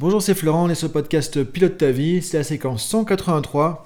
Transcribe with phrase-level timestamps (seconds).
[0.00, 3.84] Bonjour, c'est Florent, on est sur le podcast Pilote ta vie, c'est la séquence 183.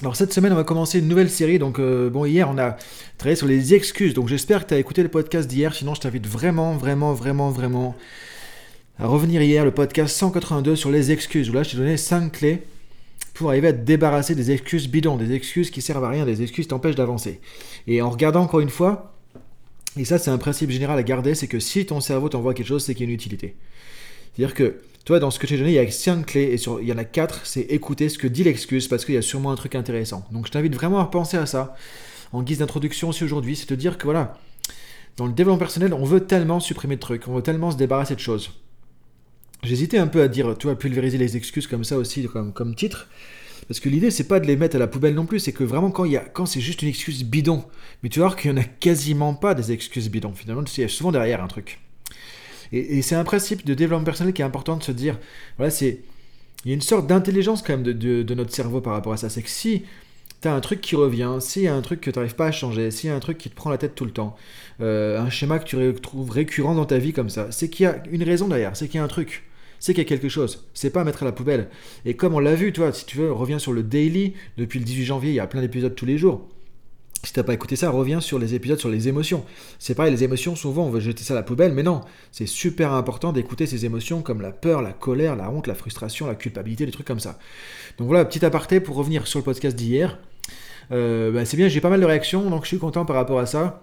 [0.00, 1.60] Alors cette semaine, on va commencer une nouvelle série.
[1.60, 2.76] Donc euh, bon, hier, on a
[3.16, 4.14] travaillé sur les excuses.
[4.14, 5.72] Donc j'espère que tu as écouté le podcast d'hier.
[5.76, 7.94] Sinon, je t'invite vraiment, vraiment, vraiment, vraiment
[8.98, 11.50] à revenir hier, le podcast 182 sur les excuses.
[11.50, 12.64] Où là, je t'ai donné 5 clés
[13.32, 16.42] pour arriver à te débarrasser des excuses bidons, des excuses qui servent à rien, des
[16.42, 17.40] excuses qui t'empêchent d'avancer.
[17.86, 19.14] Et en regardant encore une fois,
[19.96, 22.66] et ça c'est un principe général à garder, c'est que si ton cerveau t'envoie quelque
[22.66, 23.54] chose, c'est qu'il y a une utilité.
[24.34, 26.88] C'est-à-dire que toi, dans ce que j'ai donné, il y a 5 clés et il
[26.88, 29.52] y en a 4, c'est écouter ce que dit l'excuse parce qu'il y a sûrement
[29.52, 30.26] un truc intéressant.
[30.32, 31.76] Donc je t'invite vraiment à penser à ça
[32.32, 34.36] en guise d'introduction aussi aujourd'hui, c'est de dire que voilà,
[35.16, 38.16] dans le développement personnel, on veut tellement supprimer de trucs, on veut tellement se débarrasser
[38.16, 38.50] de choses.
[39.62, 43.08] J'hésitais un peu à dire, tu vois, pulvériser les excuses comme ça aussi, comme, titre.
[43.68, 45.62] Parce que l'idée, c'est pas de les mettre à la poubelle non plus, c'est que
[45.62, 47.64] vraiment quand, y a, quand c'est juste une excuse bidon,
[48.02, 50.34] mais tu vois qu'il n'y en a quasiment pas des excuses bidons.
[50.34, 51.78] Finalement, il y a souvent derrière un truc.
[52.72, 55.18] Et, c'est un principe de développement personnel qui est important de se dire,
[55.56, 56.00] voilà, c'est...
[56.64, 59.28] Il y a une sorte d'intelligence quand même de, notre cerveau par rapport à ça.
[59.28, 59.84] C'est que si
[60.42, 62.46] tu as un truc qui revient, s'il y a un truc que tu n'arrives pas
[62.46, 64.36] à changer, s'il y a un truc qui te prend la tête tout le temps,
[64.80, 67.86] euh, un schéma que tu retrouves récurrent dans ta vie comme ça, c'est qu'il y
[67.86, 69.44] a une raison derrière, c'est qu'il y a un truc
[69.78, 70.64] c'est qu'il y a quelque chose.
[70.74, 71.68] C'est pas à mettre à la poubelle.
[72.04, 74.34] Et comme on l'a vu, toi, si tu veux, reviens sur le daily.
[74.56, 76.48] Depuis le 18 janvier, il y a plein d'épisodes tous les jours.
[77.26, 79.44] Si t'as pas écouté ça, reviens sur les épisodes sur les émotions.
[79.80, 82.46] C'est pareil, les émotions, souvent on veut jeter ça à la poubelle, mais non, c'est
[82.46, 86.36] super important d'écouter ces émotions comme la peur, la colère, la honte, la frustration, la
[86.36, 87.40] culpabilité, des trucs comme ça.
[87.98, 90.20] Donc voilà, petit aparté pour revenir sur le podcast d'hier.
[90.92, 93.40] Euh, bah, c'est bien, j'ai pas mal de réactions, donc je suis content par rapport
[93.40, 93.82] à ça.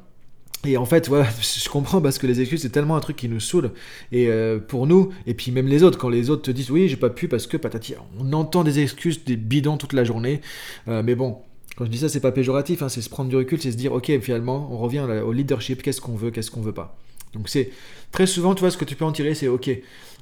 [0.66, 3.28] Et en fait, voilà, je comprends parce que les excuses, c'est tellement un truc qui
[3.28, 3.72] nous saoule.
[4.13, 6.88] Et euh, pour nous, et puis même les autres, quand les autres te disent oui,
[6.88, 10.39] j'ai pas pu parce que patati, on entend des excuses, des bidons toute la journée.
[10.88, 11.39] Euh, mais bon,
[11.75, 13.77] quand je dis ça, c'est pas péjoratif, hein, c'est se prendre du recul, c'est se
[13.77, 16.97] dire, ok, finalement, on revient au leadership, qu'est-ce qu'on veut, qu'est-ce qu'on veut pas.
[17.33, 17.71] Donc c'est
[18.11, 19.69] très souvent, tu vois, ce que tu peux en tirer, c'est, ok,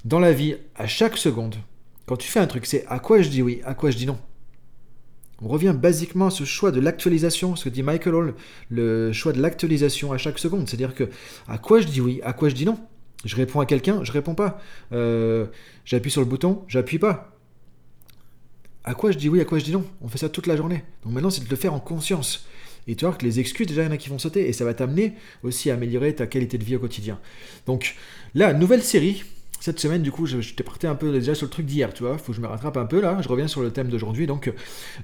[0.05, 1.55] dans la vie, à chaque seconde,
[2.05, 4.05] quand tu fais un truc, c'est à quoi je dis oui, à quoi je dis
[4.05, 4.17] non.
[5.43, 8.35] On revient basiquement à ce choix de l'actualisation, ce que dit Michael Hall,
[8.69, 10.69] le choix de l'actualisation à chaque seconde.
[10.69, 11.09] C'est-à-dire que
[11.47, 12.77] à quoi je dis oui, à quoi je dis non?
[13.25, 14.59] Je réponds à quelqu'un, je réponds pas.
[14.93, 15.47] Euh,
[15.83, 17.40] j'appuie sur le bouton, j'appuie pas
[18.83, 19.85] à quoi je dis oui, à quoi je dis non?
[20.01, 20.83] On fait ça toute la journée.
[21.03, 22.45] Donc maintenant, c'est de le faire en conscience.
[22.87, 24.47] Et tu vois que les excuses, déjà, il y en a qui vont sauter.
[24.47, 27.19] Et ça va t'amener aussi à améliorer ta qualité de vie au quotidien.
[27.67, 27.95] Donc
[28.33, 29.23] là, nouvelle série
[29.61, 32.01] cette semaine, du coup, je, t'ai parti un peu déjà sur le truc d'hier, tu
[32.01, 32.17] vois.
[32.17, 33.19] Faut que je me rattrape un peu là.
[33.21, 34.25] Je reviens sur le thème d'aujourd'hui.
[34.25, 34.51] Donc,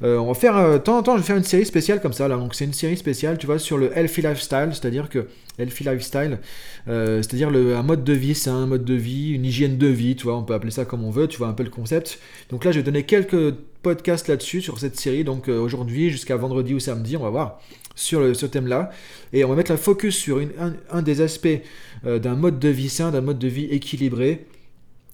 [0.01, 2.13] euh, on va faire, euh, temps en temps, je vais faire une série spéciale comme
[2.13, 2.27] ça.
[2.27, 2.37] Là.
[2.37, 4.69] Donc, c'est une série spéciale, tu vois, sur le healthy lifestyle.
[4.71, 5.27] C'est-à-dire que,
[5.59, 6.39] healthy lifestyle,
[6.87, 10.15] euh, c'est-à-dire un mode de vie, c'est un mode de vie, une hygiène de vie,
[10.15, 10.37] tu vois.
[10.37, 12.19] On peut appeler ça comme on veut, tu vois un peu le concept.
[12.49, 15.23] Donc là, je vais donner quelques podcasts là-dessus, sur cette série.
[15.23, 17.61] Donc, aujourd'hui, jusqu'à vendredi ou samedi, on va voir
[17.95, 18.91] sur ce thème-là.
[19.33, 20.41] Et on va mettre la focus sur
[20.91, 21.61] un, des aspects
[22.03, 24.45] d'un mode de vie sain, d'un mode de vie équilibré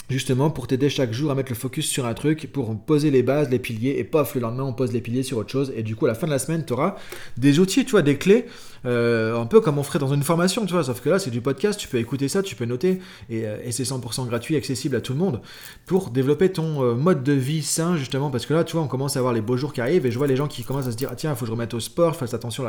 [0.10, 3.24] justement pour t'aider chaque jour à mettre le focus sur un truc, pour poser les
[3.24, 5.84] bases, les piliers, et paf, le lendemain on pose les piliers sur autre chose, et
[5.84, 6.96] du coup à la fin de la semaine, tu auras
[7.38, 8.46] des outils, tu vois, des clés,
[8.86, 11.32] euh, un peu comme on ferait dans une formation, tu vois, sauf que là c'est
[11.32, 13.00] du podcast, tu peux écouter ça, tu peux noter,
[13.30, 15.42] et, euh, c'est 100% gratuit, accessible à tout le monde,
[15.86, 18.88] pour développer ton euh, mode de vie sain, justement, parce que là, tu vois, on
[18.88, 20.88] commence à avoir les beaux jours qui arrivent, et je vois les gens qui commencent
[20.88, 22.66] à se dire, ah tiens, il faut que je remette au sport, fasse attention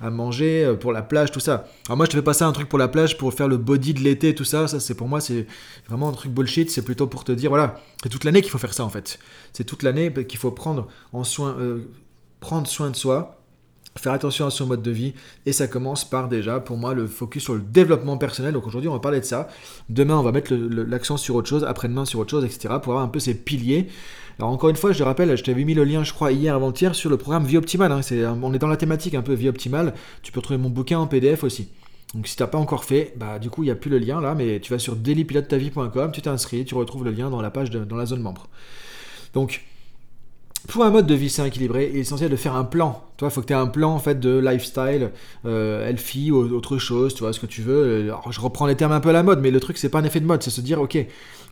[0.00, 1.66] à, manger, pour la plage, tout ça.
[1.86, 3.94] Alors moi je te fais passer un truc pour la plage, pour faire le body
[3.94, 5.46] de l'été, tout ça, ça c'est pour moi, c'est
[5.88, 8.58] vraiment un truc bullshit, c'est plutôt pour te dire, voilà, c'est toute l'année qu'il faut
[8.58, 9.18] faire ça en fait.
[9.52, 11.90] C'est toute l'année qu'il faut prendre, en soin, euh,
[12.38, 13.40] prendre soin de soi,
[13.96, 17.08] faire attention à son mode de vie, et ça commence par déjà, pour moi, le
[17.08, 18.54] focus sur le développement personnel.
[18.54, 19.48] Donc aujourd'hui, on va parler de ça.
[19.88, 23.02] Demain, on va mettre l'accent sur autre chose, après-demain sur autre chose, etc., pour avoir
[23.02, 23.88] un peu ces piliers.
[24.38, 26.54] Alors encore une fois, je te rappelle, je t'avais mis le lien, je crois, hier
[26.54, 27.90] avant-hier sur le programme Vie Optimale.
[27.90, 28.38] Hein.
[28.40, 29.94] on est dans la thématique un peu Vie Optimale.
[30.22, 31.70] Tu peux trouver mon bouquin en PDF aussi.
[32.14, 33.98] Donc si tu n'as pas encore fait, bah du coup il n'y a plus le
[33.98, 37.50] lien là, mais tu vas sur dailypilotetavie.com, tu t'inscris, tu retrouves le lien dans la
[37.50, 38.48] page dans la zone membre.
[39.34, 39.62] Donc
[40.66, 43.04] pour un mode de vie sain il est essentiel de faire un plan.
[43.16, 45.10] Tu vois, faut que tu aies un plan en fait de lifestyle,
[45.44, 48.02] euh, healthy autre chose, tu vois, ce que tu veux.
[48.02, 49.98] Alors, je reprends les termes un peu à la mode, mais le truc c'est pas
[49.98, 50.98] un effet de mode, c'est se dire ok,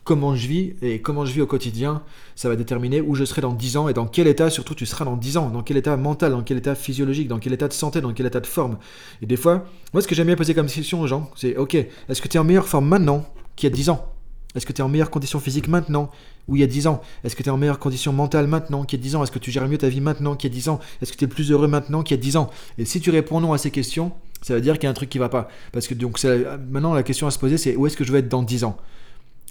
[0.07, 2.01] comment je vis et comment je vis au quotidien,
[2.37, 4.85] ça va déterminer où je serai dans 10 ans et dans quel état surtout tu
[4.85, 7.67] seras dans 10 ans, dans quel état mental, dans quel état physiologique, dans quel état
[7.67, 8.77] de santé, dans quel état de forme.
[9.21, 11.75] Et des fois, moi ce que j'aime bien poser comme question aux gens, c'est ok,
[11.75, 13.25] est-ce que tu es en meilleure forme maintenant
[13.57, 14.13] qu'il y a 10 ans?
[14.55, 16.09] Est-ce que tu es en meilleure condition physique maintenant
[16.47, 17.01] ou il y a 10 ans?
[17.25, 19.23] Est-ce que tu es en meilleure condition mentale maintenant qu'il y a 10 ans?
[19.23, 20.79] Est-ce que tu gères mieux ta vie maintenant qu'il y a 10 ans?
[21.01, 22.49] Est-ce que tu es plus heureux maintenant qu'il y a 10 ans?
[22.77, 24.93] Et si tu réponds non à ces questions, ça veut dire qu'il y a un
[24.93, 25.49] truc qui va pas.
[25.73, 28.19] Parce que donc maintenant la question à se poser c'est où est-ce que je vais
[28.19, 28.77] être dans 10 ans?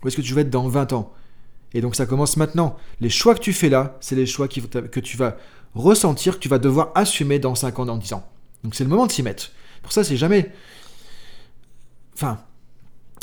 [0.02, 1.12] Où est-ce que tu vas être dans 20 ans?
[1.74, 2.76] Et donc ça commence maintenant.
[3.00, 5.36] Les choix que tu fais là, c'est les choix que tu vas
[5.74, 8.28] ressentir, que tu vas devoir assumer dans 5 ans, dans 10 ans.
[8.64, 9.50] Donc c'est le moment de s'y mettre.
[9.82, 10.52] Pour ça, c'est jamais...
[12.14, 12.38] Enfin,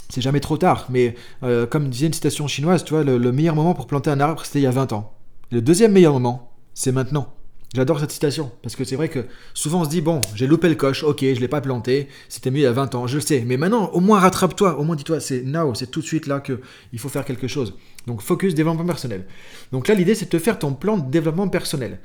[0.10, 0.86] c'est jamais trop tard.
[0.90, 4.20] Mais euh, comme disait une citation chinoise, tu vois, le, meilleur moment pour planter un
[4.20, 5.14] arbre, c'était il y a 20 ans.
[5.52, 7.34] le deuxième meilleur moment, c'est maintenant.
[7.74, 9.26] J'adore cette citation, parce que c'est vrai que
[9.56, 12.52] souvent on se dit, bon, j'ai loupé le coche, ok, je l'ai pas planté, c'était
[12.52, 14.84] mieux il y a 20 ans, je le sais, mais maintenant, au moins rattrape-toi, au
[14.84, 17.74] moins dis-toi, c'est now, c'est tout de suite là qu'il faut faire quelque chose.
[18.06, 19.26] Donc focus développement personnel.
[19.72, 22.00] Donc là, l'idée, c'est de te faire ton plan de développement personnel.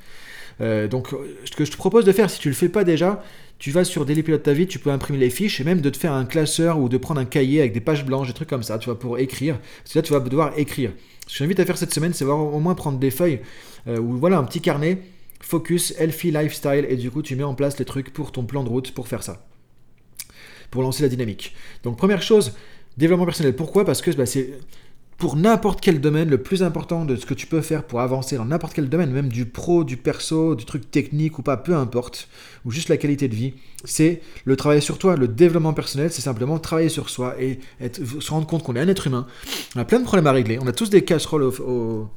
[0.61, 1.09] Euh, donc,
[1.45, 3.23] ce que je te propose de faire, si tu le fais pas déjà,
[3.59, 5.89] tu vas sur Daily Pilote ta vie, tu peux imprimer les fiches et même de
[5.89, 8.49] te faire un classeur ou de prendre un cahier avec des pages blanches, des trucs
[8.49, 9.59] comme ça, tu vois, pour écrire.
[9.83, 10.91] Parce que là, tu vas devoir écrire.
[11.27, 13.41] Ce que j'invite à faire cette semaine, c'est au moins prendre des feuilles
[13.87, 14.99] euh, ou voilà un petit carnet
[15.39, 18.63] focus, healthy lifestyle, et du coup tu mets en place les trucs pour ton plan
[18.63, 19.47] de route pour faire ça,
[20.71, 21.55] pour lancer la dynamique.
[21.83, 22.53] Donc première chose,
[22.97, 23.55] développement personnel.
[23.55, 23.85] Pourquoi?
[23.85, 24.59] Parce que bah, c'est
[25.19, 28.37] pour n'importe quel domaine, le plus important de ce que tu peux faire pour avancer
[28.37, 31.75] dans n'importe quel domaine, même du pro, du perso, du truc technique ou pas, peu
[31.75, 32.29] importe,
[32.63, 33.53] ou juste la qualité de vie,
[33.83, 35.17] c'est le travail sur toi.
[35.17, 38.87] Le développement personnel, c'est simplement travailler sur soi et se rendre compte qu'on est un
[38.87, 39.27] être humain.
[39.75, 42.07] On a plein de problèmes à régler, on a tous des casseroles au,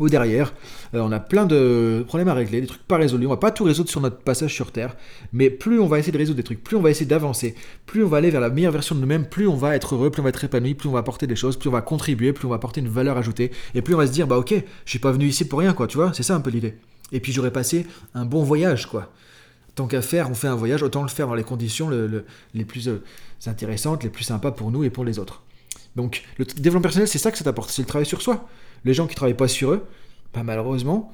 [0.00, 0.52] ou derrière.
[0.94, 3.26] Euh, on a plein de problèmes à régler, des trucs pas résolus.
[3.26, 4.96] On va pas tout résoudre sur notre passage sur Terre,
[5.32, 7.54] mais plus on va essayer de résoudre des trucs, plus on va essayer d'avancer,
[7.86, 10.10] plus on va aller vers la meilleure version de nous-mêmes, plus on va être heureux,
[10.10, 12.32] plus on va être épanoui, plus on va apporter des choses, plus on va contribuer,
[12.32, 14.54] plus on va apporter une valeur ajoutée, et plus on va se dire bah ok,
[14.84, 16.74] je suis pas venu ici pour rien quoi, tu vois, c'est ça un peu l'idée.
[17.12, 19.12] Et puis j'aurais passé un bon voyage quoi.
[19.74, 21.90] Tant qu'à faire, on fait un voyage, autant le faire dans les conditions
[22.54, 23.02] les plus euh,
[23.46, 25.42] intéressantes, les plus sympas pour nous et pour les autres.
[25.96, 28.48] Donc le développement personnel, c'est ça que ça t'apporte, c'est le travail sur soi.
[28.84, 29.86] Les gens qui travaillent pas sur eux,
[30.32, 31.12] pas malheureusement,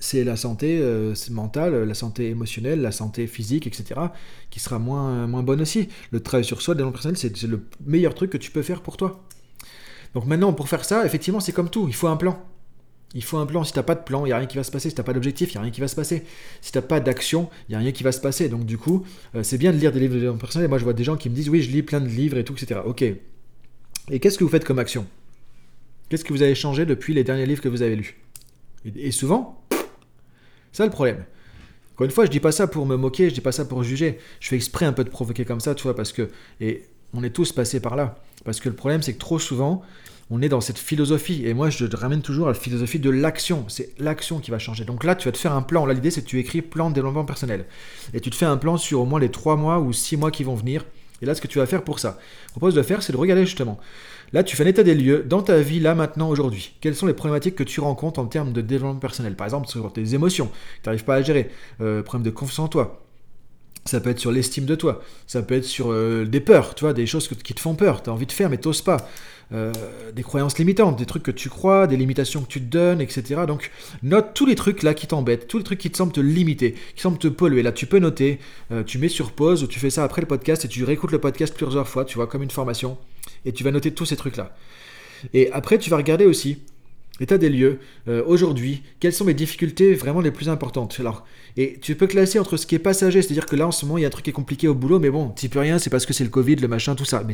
[0.00, 4.00] c'est la santé euh, mentale, la santé émotionnelle, la santé physique, etc.,
[4.50, 5.88] qui sera moins, moins bonne aussi.
[6.12, 8.82] Le travail sur soi, le développement personnel, c'est le meilleur truc que tu peux faire
[8.82, 9.24] pour toi.
[10.14, 12.42] Donc maintenant, pour faire ça, effectivement, c'est comme tout, il faut un plan.
[13.14, 13.64] Il faut un plan.
[13.64, 14.90] Si tu n'as pas de plan, il n'y a rien qui va se passer.
[14.90, 16.24] Si tu n'as pas d'objectif, il n'y a rien qui va se passer.
[16.60, 18.48] Si tu n'as pas d'action, il n'y a rien qui va se passer.
[18.48, 20.66] Donc du coup, euh, c'est bien de lire des livres de développement personnel.
[20.66, 22.36] Et moi, je vois des gens qui me disent, oui, je lis plein de livres
[22.36, 22.80] et tout, etc.
[22.84, 23.02] Ok.
[23.02, 25.06] Et qu'est-ce que vous faites comme action?
[26.08, 28.16] Qu'est-ce que vous avez changé depuis les derniers livres que vous avez lus?
[28.84, 31.24] Et, souvent, c'est ça le problème.
[31.94, 33.82] Encore une fois, je dis pas ça pour me moquer, je dis pas ça pour
[33.82, 34.18] juger.
[34.40, 36.30] Je fais exprès un peu de provoquer comme ça, tu vois, parce que
[36.60, 38.22] et on est tous passés par là.
[38.44, 39.82] Parce que le problème, c'est que trop souvent,
[40.30, 41.42] on est dans cette philosophie.
[41.46, 43.64] Et moi, je te ramène toujours à la philosophie de l'action.
[43.68, 44.84] C'est l'action qui va changer.
[44.84, 45.86] Donc là, tu vas te faire un plan.
[45.86, 47.66] Là, l'idée, c'est que tu écris plan de développement personnel.
[48.14, 50.30] Et tu te fais un plan sur au moins les 3 mois ou 6 mois
[50.30, 50.84] qui vont venir.
[51.20, 53.16] Et là, ce que tu vas faire pour ça, je propose de faire, c'est de
[53.16, 53.78] regarder justement.
[54.32, 56.76] Là, tu fais un état des lieux dans ta vie, là, maintenant, aujourd'hui.
[56.80, 59.34] Quelles sont les problématiques que tu rencontres en termes de développement personnel?
[59.34, 62.58] Par exemple, sur tes émotions, que tu n'arrives pas à gérer, euh, problème de confiance
[62.58, 63.07] en toi.
[63.88, 65.02] Ça peut être sur l'estime de toi.
[65.26, 68.02] Ça peut être sur euh, des peurs, tu vois, des choses qui te font peur.
[68.02, 69.08] Tu as envie de faire, mais tu n'oses pas.
[69.50, 69.72] Euh,
[70.14, 73.44] des croyances limitantes, des trucs que tu crois, des limitations que tu te donnes, etc.
[73.46, 73.70] Donc
[74.02, 76.74] note tous les trucs là qui t'embêtent, tous les trucs qui te semblent te limiter,
[76.94, 77.62] qui semblent te polluer.
[77.62, 78.40] Là, tu peux noter,
[78.84, 81.18] tu mets sur pause ou tu fais ça après le podcast et tu réécoutes le
[81.18, 82.98] podcast plusieurs fois, tu vois, comme une formation
[83.46, 84.54] et tu vas noter tous ces trucs-là.
[85.32, 86.58] Et après, tu vas regarder aussi
[87.20, 87.78] l'état des lieux,
[88.08, 90.96] euh, aujourd'hui, quelles sont mes difficultés vraiment les plus importantes?
[91.00, 91.24] Alors,
[91.56, 93.98] et tu peux classer entre ce qui est passager, c'est-à-dire que là en ce moment
[93.98, 95.78] il y a un truc qui est compliqué au boulot, mais bon, tu peux rien,
[95.78, 97.24] c'est parce que c'est le Covid, le machin, tout ça.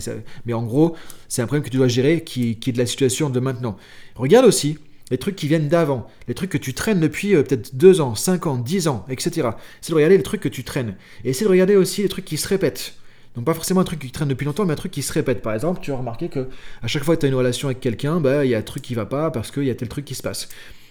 [0.47, 0.97] Mais, en gros,
[1.29, 3.77] c'est un problème que tu dois gérer qui, est de la situation de maintenant.
[4.15, 4.79] Regarde aussi
[5.11, 8.15] les trucs qui viennent d'avant, les trucs que tu traînes depuis euh, peut-être 2 ans,
[8.15, 9.51] 5 ans, 10 ans, etc.
[9.83, 10.97] C'est de regarder les trucs que tu traînes.
[11.25, 12.95] Et essaie de regarder aussi les trucs qui se répètent.
[13.35, 15.43] Donc pas forcément un truc qui traîne depuis longtemps, mais un truc qui se répète.
[15.43, 16.49] Par exemple, tu vas remarquer que
[16.83, 18.63] à chaque fois que tu as une relation avec quelqu'un, bah il y a un
[18.63, 20.49] truc qui va pas parce qu'il y a tel truc qui se passe.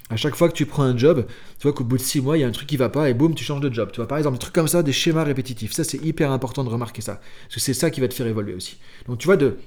[0.09, 1.25] À chaque fois que tu prends un job,
[1.57, 3.09] tu vois qu'au bout de 6 mois, il y a un truc qui va pas
[3.09, 3.89] et boum, tu changes de job.
[3.93, 5.71] Tu par exemple, des trucs comme ça, des schémas répétitifs.
[5.71, 7.21] Ça, c'est hyper important de remarquer ça.
[7.43, 8.77] Parce que c'est ça qui va te faire évoluer aussi.
[9.07, 9.57] Donc tu vois, de...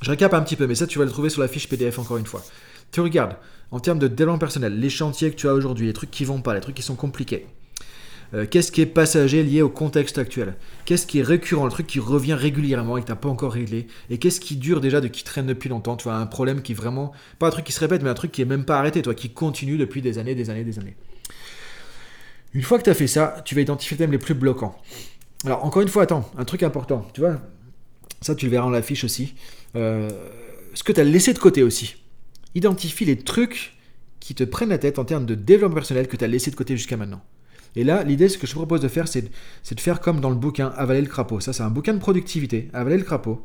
[0.00, 1.98] je récap un petit peu, mais ça, tu vas le trouver sur la fiche PDF
[1.98, 2.42] encore une fois.
[2.92, 3.36] Tu regardes,
[3.72, 6.40] en termes de développement personnel, les chantiers que tu as aujourd'hui, les trucs qui vont
[6.40, 7.46] pas, les trucs qui sont compliqués.
[8.34, 10.56] Euh, qu'est-ce qui est passager lié au contexte actuel?
[10.84, 13.52] Qu'est-ce qui est récurrent, le truc qui revient régulièrement et que tu n'as pas encore
[13.52, 13.86] réglé?
[14.10, 15.96] Et qu'est-ce qui dure déjà, de qui traîne depuis longtemps?
[15.96, 18.32] Tu vois, un problème qui vraiment, pas un truc qui se répète, mais un truc
[18.32, 20.96] qui est même pas arrêté, qui continue depuis des années, des années, des années.
[22.54, 24.76] Une fois que tu as fait ça, tu vas identifier les thèmes les plus bloquants.
[25.44, 27.40] Alors, encore une fois, attends, un truc important, tu vois,
[28.20, 29.34] ça tu le verras dans la fiche aussi.
[29.76, 30.08] Euh,
[30.72, 31.96] ce que tu as laissé de côté aussi.
[32.54, 33.76] Identifie les trucs
[34.18, 36.56] qui te prennent la tête en termes de développement personnel que tu as laissé de
[36.56, 37.22] côté jusqu'à maintenant.
[37.76, 40.30] Et là, l'idée, ce que je te propose de faire, c'est de, faire comme dans
[40.30, 41.40] le bouquin Avaler le crapaud.
[41.40, 43.44] Ça, c'est un bouquin de productivité, Avaler le crapaud,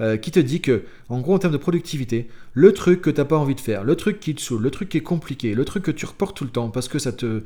[0.00, 3.20] euh, qui te dit que, en gros, en termes de productivité, le truc que tu
[3.20, 5.54] n'as pas envie de faire, le truc qui te saoule, le truc qui est compliqué,
[5.54, 7.42] le truc que tu reportes tout le temps parce que ça te.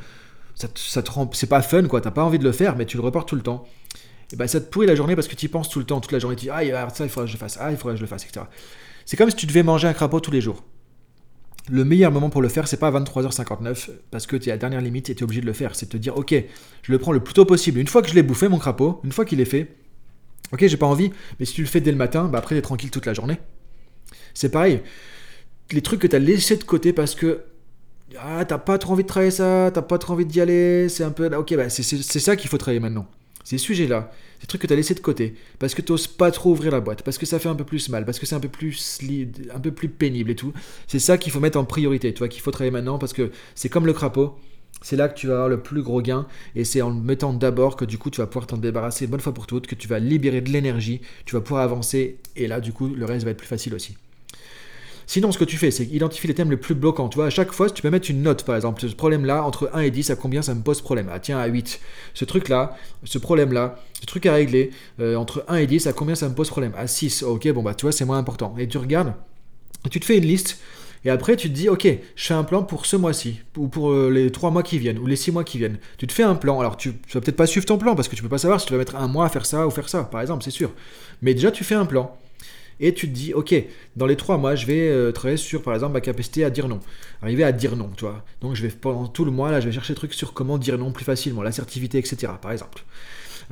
[0.55, 2.97] Ça te, rend, c'est pas fun quoi, t'as pas envie de le faire, mais tu
[2.97, 3.69] le reportes tout le temps.
[4.33, 6.01] Et ben ça te pourrit la journée parce que tu y penses tout le temps,
[6.01, 7.77] toute la journée, tu dis ah ça il faudrait que je le fasse, ah il
[7.77, 8.47] faudrait que je le fasse, etc.
[9.05, 10.65] C'est comme si tu devais manger un crapaud tous les jours
[11.69, 14.55] le meilleur moment pour le faire, c'est pas à 23h59 parce que tu es à
[14.55, 15.75] la dernière limite et tu es obligé de le faire.
[15.75, 16.35] C'est de te dire, ok,
[16.83, 17.81] je le prends le plus tôt possible.
[17.81, 19.77] Une fois que je l'ai bouffé, mon crapaud, une fois qu'il est fait,
[20.53, 22.63] Ok, j'ai pas envie, mais si tu le fais dès le matin, bah après t'es
[22.63, 23.39] tranquille toute la journée.
[24.35, 24.83] C'est pareil.
[25.73, 27.43] Les trucs que tu as laissés de côté parce que
[28.19, 31.05] ah, t'as pas trop envie de travailler ça, t'as pas trop envie d'y aller, c'est
[31.05, 31.35] un peu.
[31.35, 33.09] Ok, bah c'est ça qu'il faut travailler maintenant.
[33.47, 34.11] Ces sujets-là,
[34.41, 36.73] ces trucs que tu as laissés de côté, parce que tu n'oses pas trop ouvrir
[36.73, 38.49] la boîte, parce que ça fait un peu plus mal, parce que c'est un peu
[38.49, 38.99] plus
[39.55, 40.53] un peu plus pénible et tout.
[40.89, 43.31] C'est ça qu'il faut mettre en priorité, tu vois, qu'il faut travailler maintenant, parce que
[43.55, 44.37] c'est comme le crapaud.
[44.83, 46.27] C'est là que tu vas avoir le plus gros gain,
[46.57, 49.13] et c'est en le mettant d'abord que du coup tu vas pouvoir t'en débarrasser une
[49.13, 52.49] bonne fois pour toutes, que tu vas libérer de l'énergie, tu vas pouvoir avancer, et
[52.49, 53.97] là du coup le reste va être plus facile aussi.
[55.09, 57.09] Sinon, ce que tu fais, c'est identifier les thèmes les plus bloquants.
[57.09, 58.81] Tu vois, à chaque fois, tu peux mettre une note, par exemple.
[58.81, 61.09] Ce problème-là, entre 1 et 10, à combien ça me pose problème?
[61.13, 61.81] Ah, tiens, à 8.
[62.13, 66.17] Ce truc-là, ce problème-là, ce truc à régler, euh, entre 1 et 10, à combien
[66.17, 66.73] ça me pose problème?
[66.77, 67.23] À 6.
[67.23, 68.57] Ok, bon, bah, tu vois, c'est moins important.
[68.59, 69.15] Et tu regardes,
[69.91, 70.59] tu te fais une liste.
[71.05, 71.87] Et après, tu te dis, ok,
[72.17, 74.99] je fais un plan pour ce mois-ci, ou pour euh, les 3 mois qui viennent,
[74.99, 75.79] ou les 6 mois qui viennent.
[75.99, 76.59] Tu te fais un plan.
[76.59, 78.61] Alors, tu, tu vas peut-être pas suivre ton plan, parce que tu peux pas savoir
[78.61, 80.51] si tu vas mettre un mois à faire ça ou faire ça, par exemple, c'est
[80.51, 80.73] sûr.
[81.23, 82.19] Mais déjà, tu fais un plan
[82.81, 83.55] et tu te dis, ok,
[83.97, 86.69] dans les trois mois, je vais euh, travailler sur, par exemple, ma capacité à dire
[86.69, 86.81] non.
[87.23, 88.25] Arriver à dire non, tu vois.
[88.41, 90.59] Donc, je vais, pendant tout le mois, là, je vais chercher des trucs sur comment
[90.59, 92.85] dire non plus facilement, l'assertivité, etc., par exemple.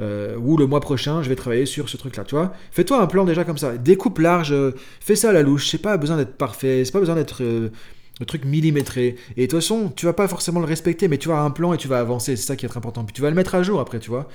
[0.00, 2.52] Euh, ou le mois prochain, je vais travailler sur ce truc-là, tu vois.
[2.72, 3.76] Fais-toi un plan déjà comme ça.
[3.78, 5.68] Découpe large, euh, fais ça à la louche.
[5.68, 7.70] C'est pas besoin d'être parfait, c'est pas besoin d'être
[8.20, 9.16] le truc millimétré.
[9.36, 11.72] Et de toute façon, tu vas pas forcément le respecter, mais tu vas un plan
[11.72, 12.36] et tu vas avancer.
[12.36, 13.04] C'est ça qui est très important.
[13.04, 14.28] Puis tu vas le mettre à jour après, tu vois.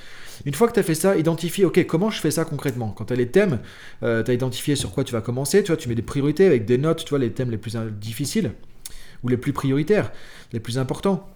[0.46, 2.90] Une fois que tu as fait ça, identifie, ok, comment je fais ça concrètement?
[2.90, 3.60] Quand tu as les thèmes,
[4.04, 6.46] euh, tu as identifié sur quoi tu vas commencer, tu vois, tu mets des priorités
[6.46, 8.52] avec des notes, tu vois, les thèmes les plus difficiles
[9.24, 10.12] ou les plus prioritaires,
[10.54, 11.30] les plus importants,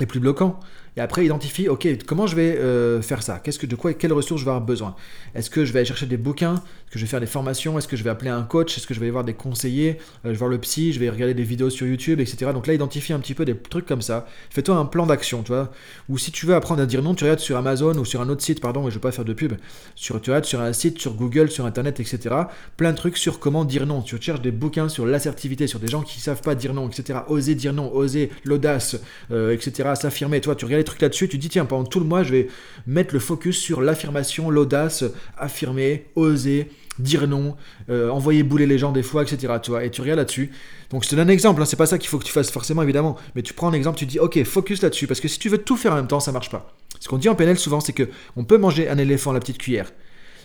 [0.00, 0.60] les plus bloquants.
[0.96, 3.38] Et après, identifie, ok, comment je vais euh, faire ça?
[3.38, 4.96] Qu'est-ce que de quoi, quelles ressources je vais avoir besoin?
[5.34, 6.54] Est-ce que je vais aller chercher des bouquins?
[6.54, 7.78] Est-ce que je vais faire des formations?
[7.78, 8.76] Est-ce que je vais appeler un coach?
[8.76, 9.98] Est-ce que je vais voir des conseillers?
[10.24, 12.50] Euh, Je vais voir le psy Je vais regarder des vidéos sur YouTube, etc.
[12.52, 14.26] Donc là, identifie un petit peu des trucs comme ça.
[14.50, 15.70] Fais-toi un plan d'action, tu vois.
[16.08, 18.28] Ou si tu veux apprendre à dire non, tu regardes sur Amazon ou sur un
[18.28, 19.52] autre site, pardon, mais je vais pas faire de pub.
[19.94, 22.34] Sur, tu regardes sur un site, sur Google, sur Internet, etc.
[22.76, 24.02] Plein de trucs sur comment dire non.
[24.02, 27.20] Tu cherches des bouquins sur l'assertivité, sur des gens qui savent pas dire non, etc.
[27.28, 28.96] Oser dire non, oser l'audace,
[29.30, 29.90] euh, etc.
[29.94, 30.40] S'affirmer.
[30.40, 32.48] Toi, tu regardes trucs là-dessus, tu dis tiens pendant tout le mois, je vais
[32.86, 35.04] mettre le focus sur l'affirmation, l'audace,
[35.36, 37.56] affirmer, oser, dire non,
[37.88, 39.54] euh, envoyer bouler les gens des fois, etc.
[39.62, 40.50] Tu vois, et tu regardes là-dessus.
[40.90, 42.50] Donc je te donne un exemple, hein, c'est pas ça qu'il faut que tu fasses
[42.50, 45.38] forcément évidemment, mais tu prends un exemple, tu dis ok, focus là-dessus, parce que si
[45.38, 46.74] tu veux tout faire en même temps, ça marche pas.
[46.98, 49.40] Ce qu'on dit en PNL souvent, c'est que on peut manger un éléphant à la
[49.40, 49.92] petite cuillère.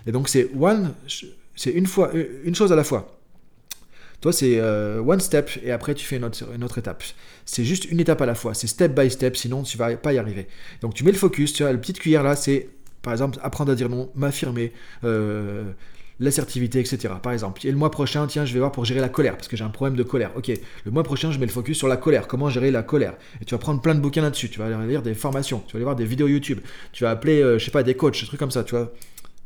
[0.08, 0.94] Et donc c'est one,
[1.56, 2.12] c'est une fois,
[2.44, 3.15] une chose à la fois.
[4.22, 7.04] Toi, c'est euh, one step et après tu fais une autre, étape.
[7.46, 8.54] C'est juste une étape à la fois.
[8.54, 10.48] C'est step by step, sinon tu vas pas y arriver.
[10.82, 11.54] Donc tu mets le focus.
[11.54, 12.70] Tu as la petite cuillère là, c'est
[13.02, 14.72] par exemple apprendre à dire non, m'affirmer.
[15.04, 15.64] Euh,
[16.20, 17.14] l'assertivité, etc.
[17.22, 17.66] Par exemple.
[17.66, 19.64] Et le mois prochain, tiens, je vais voir pour gérer la colère, parce que j'ai
[19.64, 20.32] un problème de colère.
[20.36, 20.52] Ok,
[20.86, 23.16] le mois prochain, je mets le focus sur la colère, comment gérer la colère?
[23.42, 25.74] Et tu vas prendre plein de bouquins là-dessus, tu vas aller lire des formations, tu
[25.74, 26.60] vas aller voir des vidéos YouTube,
[26.94, 28.94] tu vas appeler, euh, je sais pas, des coachs, des trucs comme ça, tu vois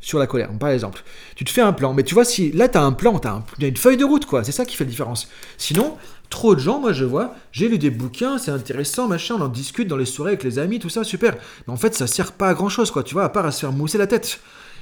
[0.02, 1.04] sur la colère, par exemple.
[1.36, 3.28] Tu te fais un plan, mais tu vois, si là, tu as un plan, tu
[3.28, 4.44] as, une feuille de route, quoi.
[4.44, 5.30] C'est ça qui fait la différence.
[5.58, 5.98] Sinon,
[6.30, 9.48] trop de gens, moi, je vois, j'ai lu des bouquins, c'est intéressant, machin, on en
[9.50, 11.36] discute dans les soirées avec les amis, tout ça, super.
[11.68, 13.52] Mais en fait, ça sert pas à grand chose, quoi, tu vois, à part à
[13.52, 14.40] se faire mousser la tête.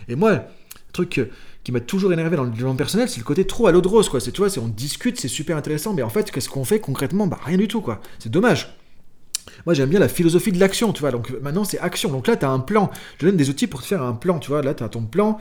[0.07, 0.41] Et moi, le
[0.93, 1.29] truc
[1.63, 3.87] qui m'a toujours énervé dans le développement personnel, c'est le côté trop à l'eau de
[3.87, 4.19] rose, quoi.
[4.19, 7.27] C'est, tu vois, on discute, c'est super intéressant, mais en fait, qu'est-ce qu'on fait concrètement?
[7.27, 8.01] Bah, rien du tout, quoi.
[8.19, 8.77] C'est dommage.
[9.65, 11.11] Moi, j'aime bien la philosophie de l'action, tu vois.
[11.11, 12.09] Donc maintenant, c'est action.
[12.11, 12.89] Donc là, tu as un plan.
[13.19, 14.61] Je donne des outils pour te faire un plan, tu vois.
[14.61, 15.37] Là, tu as ton plan.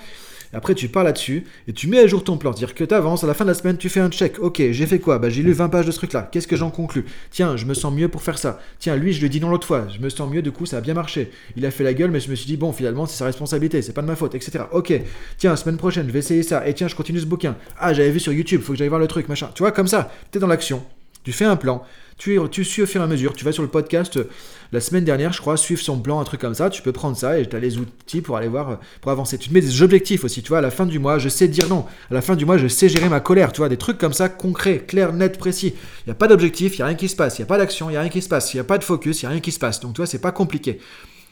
[0.53, 2.53] Après, tu pars là-dessus et tu mets à jour ton plan.
[2.53, 4.39] C'est-à-dire que tu avances, à la fin de la semaine, tu fais un check.
[4.39, 5.19] Ok, j'ai fait quoi?
[5.19, 6.29] Bah, J'ai lu 20 pages de ce truc-là.
[6.31, 7.05] Qu'est-ce que j'en conclus?
[7.31, 8.61] Tiens, je me sens mieux pour faire ça.
[8.79, 9.87] Tiens, lui, je lui ai dit non l'autre fois.
[9.95, 11.31] Je me sens mieux, du coup, ça a bien marché.
[11.57, 13.83] Il a fait la gueule, mais je me suis dit, bon, finalement, c'est sa responsabilité,
[13.83, 14.65] c'est pas de ma faute, etc.
[14.73, 14.99] Ok,
[15.37, 16.67] tiens, semaine prochaine, je vais essayer ça.
[16.67, 17.57] Et tiens, je continue ce bouquin.
[17.79, 19.51] Ah, j'avais vu sur YouTube, faut que j'aille voir le truc, machin.
[19.55, 20.85] Tu vois, comme ça, tu es dans l'action.
[21.25, 21.83] Tu fais un plan.
[22.19, 23.35] Tu, tu suis au fur et à mesure.
[23.35, 24.25] Tu vas sur le podcast euh,
[24.73, 26.71] la semaine dernière, je crois, suivre son plan, un truc comme ça.
[26.71, 29.37] Tu peux prendre ça et tu as les outils pour aller voir, euh, pour avancer.
[29.37, 30.43] Tu te mets des objectifs aussi.
[30.43, 31.85] Tu vois, à la fin du mois, je sais dire non.
[32.11, 33.53] À la fin du mois, je sais gérer ma colère.
[33.53, 35.75] Tu vois, des trucs comme ça, concrets, clairs, nets, précis.
[35.77, 37.39] Il n'y a pas d'objectif, il n'y a rien qui se passe.
[37.39, 38.55] Il n'y a pas d'action, il n'y a rien qui se passe.
[38.55, 39.81] Il n'y a pas de focus, il n'y a rien qui se passe.
[39.81, 40.81] Donc, tu vois, c'est pas compliqué.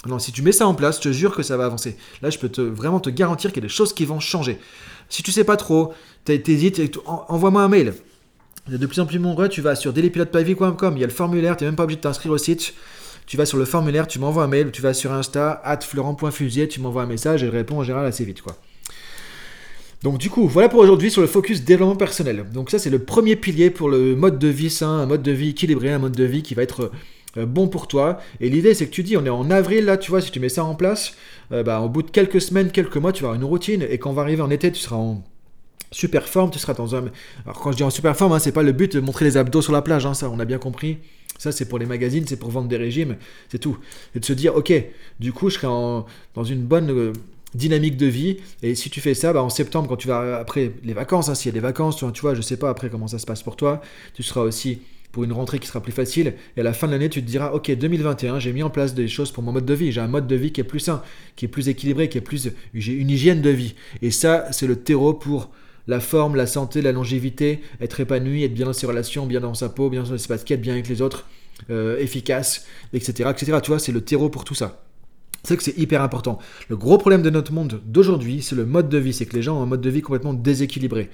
[0.06, 1.96] Non, si tu mets ça en place, je te jure que ça va avancer.
[2.20, 4.58] Là, je peux te, vraiment te garantir qu'il y a des choses qui vont changer.
[5.08, 7.94] Si tu sais pas trop, t'hésites, envoie-moi un mail
[8.68, 11.64] de plus en plus nombreux, tu vas sur dailypilote.vie.com, il y a le formulaire, tu
[11.64, 12.74] n'es même pas obligé de t'inscrire au site.
[13.26, 16.68] Tu vas sur le formulaire, tu m'envoies un mail, tu vas sur Insta, at florent.fusier,
[16.68, 18.42] tu m'envoies un message et je réponds en général assez vite.
[18.42, 18.56] quoi.
[20.02, 22.44] Donc du coup, voilà pour aujourd'hui sur le focus développement personnel.
[22.52, 25.32] Donc ça c'est le premier pilier pour le mode de vie sain, un mode de
[25.32, 26.90] vie équilibré, un mode de vie qui va être
[27.38, 28.18] euh, bon pour toi.
[28.40, 30.40] Et l'idée c'est que tu dis, on est en avril là, tu vois, si tu
[30.40, 31.14] mets ça en place,
[31.52, 33.96] euh, bah, au bout de quelques semaines, quelques mois, tu vas avoir une routine et
[33.96, 35.24] quand on va arriver en été, tu seras en
[35.94, 37.04] super forme, tu seras dans un.
[37.44, 39.36] Alors quand je dis en super forme, hein, c'est pas le but de montrer les
[39.36, 40.98] abdos sur la plage, hein, ça on a bien compris.
[41.38, 43.16] Ça c'est pour les magazines, c'est pour vendre des régimes,
[43.48, 43.78] c'est tout.
[44.14, 44.72] Et de se dire, ok,
[45.20, 47.12] du coup je serai dans une bonne, euh,
[47.54, 48.38] dynamique de vie.
[48.62, 51.34] Et si tu fais ça, bah, en septembre, quand tu vas après les vacances, hein,
[51.34, 53.42] s'il y a des vacances, tu vois, je sais pas après comment ça se passe
[53.42, 53.80] pour toi,
[54.14, 54.80] tu seras aussi
[55.12, 56.34] pour une rentrée qui sera plus facile.
[56.56, 58.94] Et à la fin de l'année, tu te diras, ok, 2021, j'ai mis en place
[58.94, 59.92] des choses pour mon mode de vie.
[59.92, 61.02] J'ai un mode de vie qui est plus sain,
[61.36, 63.76] qui est plus équilibré, qui est plus, j'ai une hygiène de vie.
[64.02, 65.50] Et ça, c'est le terreau pour
[65.86, 69.54] la forme, la santé, la longévité, être épanoui, être bien dans ses relations, bien dans
[69.54, 71.26] sa peau, bien dans ses baskets, bien avec les autres,
[71.70, 73.58] euh, efficace, etc., etc.
[73.62, 74.82] Tu vois, c'est le terreau pour tout ça.
[75.44, 76.38] C'est que c'est hyper important.
[76.68, 79.12] Le gros problème de notre monde d'aujourd'hui, c'est le mode de vie.
[79.12, 81.10] C'est que les gens ont un mode de vie complètement déséquilibré.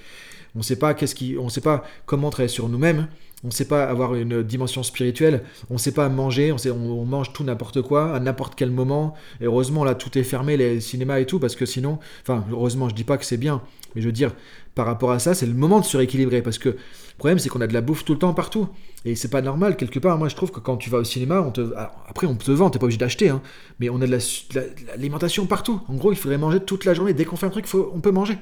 [0.54, 3.09] On ne sait pas qu'est-ce qui, on sait pas comment travailler sur nous-mêmes.
[3.42, 5.42] On ne sait pas avoir une dimension spirituelle.
[5.71, 6.52] On ne sait pas manger.
[6.52, 9.14] On, sait, on, mange tout n'importe quoi à n'importe quel moment.
[9.40, 12.88] Et heureusement là, tout est fermé, les cinémas et tout, parce que sinon, enfin, heureusement,
[12.88, 13.62] je dis pas que c'est bien,
[13.95, 14.33] mais je veux dire,
[14.75, 16.76] par rapport à ça, c'est le moment de se rééquilibrer, parce que le
[17.16, 18.69] problème, c'est qu'on a de la bouffe tout le temps partout.
[19.07, 20.19] Et c'est pas normal, quelque part.
[20.19, 21.73] Moi, je trouve que quand tu vas au cinéma, on te...
[22.09, 23.40] après, on te vend, t'es pas obligé d'acheter, hein,
[23.78, 24.19] mais on a de
[24.87, 25.80] l'alimentation partout.
[25.88, 27.14] En gros, il faudrait manger toute la journée.
[27.14, 28.37] Dès qu'on fait un truc, on peut manger.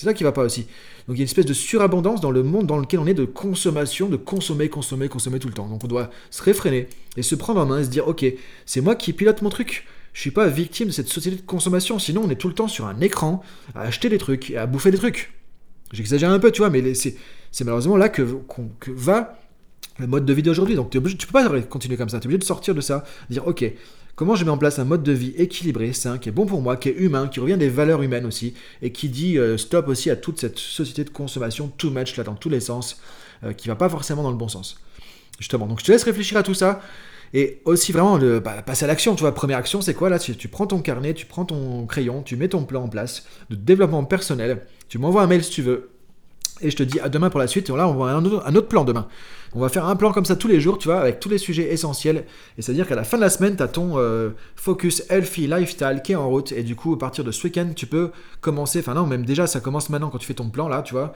[0.00, 0.62] C'est ça qui va pas aussi.
[1.06, 3.12] Donc il y a une espèce de surabondance dans le monde dans lequel on est
[3.12, 5.68] de consommation, de consommer, consommer, consommer tout le temps.
[5.68, 6.88] Donc on doit se réfréner
[7.18, 8.24] et se prendre en main et se dire ok,
[8.64, 9.86] c'est moi qui pilote mon truc.
[10.14, 11.98] Je suis pas victime de cette société de consommation.
[11.98, 13.42] Sinon on est tout le temps sur un écran
[13.74, 15.34] à acheter des trucs et à bouffer des trucs.
[15.92, 17.14] J'exagère un peu, tu vois, mais c'est
[17.60, 18.22] malheureusement là que,
[18.78, 19.38] que va
[19.98, 20.76] le mode de vie d'aujourd'hui.
[20.76, 23.04] Donc tu ne peux pas continuer comme ça, tu es obligé de sortir de ça,
[23.28, 23.70] dire ok,
[24.14, 26.62] comment je mets en place un mode de vie équilibré, sain, qui est bon pour
[26.62, 29.88] moi, qui est humain, qui revient des valeurs humaines aussi, et qui dit euh, stop
[29.88, 33.00] aussi à toute cette société de consommation too much là dans tous les sens,
[33.44, 34.80] euh, qui va pas forcément dans le bon sens.
[35.38, 36.80] Justement, donc je te laisse réfléchir à tout ça.
[37.32, 40.18] Et aussi vraiment bah, passer à l'action, tu vois, première action c'est quoi là?
[40.18, 43.24] Tu, tu prends ton carnet, tu prends ton crayon, tu mets ton plan en place
[43.50, 45.90] de développement personnel, tu m'envoies un mail si tu veux,
[46.62, 48.54] et je te dis à demain pour la suite, et là on va un un
[48.54, 49.06] autre plan demain.
[49.52, 51.38] On va faire un plan comme ça tous les jours, tu vois, avec tous les
[51.38, 52.24] sujets essentiels.
[52.56, 56.02] Et c'est-à-dire qu'à la fin de la semaine, tu as ton euh, focus healthy lifestyle
[56.04, 56.52] qui est en route.
[56.52, 59.48] Et du coup, à partir de ce week-end, tu peux commencer, enfin non, même déjà,
[59.48, 61.14] ça commence maintenant quand tu fais ton plan là, tu vois.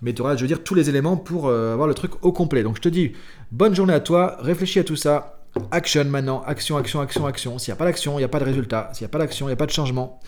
[0.00, 2.32] Mais tu auras, je veux dire, tous les éléments pour euh, avoir le truc au
[2.32, 2.62] complet.
[2.62, 3.12] Donc je te dis,
[3.52, 5.40] bonne journée à toi, réfléchis à tout ça.
[5.70, 7.58] Action maintenant, action, action, action, action.
[7.58, 8.90] S'il n'y a pas d'action, il n'y a pas de résultat.
[8.92, 10.20] S'il n'y a pas d'action, il n'y a pas de changement.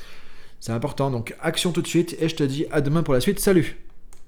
[0.60, 1.10] C'est important.
[1.10, 2.16] Donc action tout de suite.
[2.20, 3.40] Et je te dis à demain pour la suite.
[3.40, 3.87] Salut